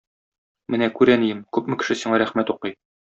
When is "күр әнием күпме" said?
0.95-1.79